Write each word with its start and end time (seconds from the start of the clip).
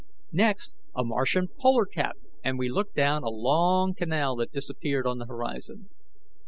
Next, 0.31 0.73
a 0.95 1.03
Martian 1.03 1.47
polar 1.59 1.85
cap, 1.85 2.17
and 2.43 2.57
we 2.57 2.69
looked 2.69 2.95
down 2.95 3.21
a 3.21 3.29
long 3.29 3.93
canal 3.93 4.35
that 4.37 4.51
disappeared 4.51 5.05
on 5.05 5.19
the 5.19 5.27
horizon. 5.27 5.91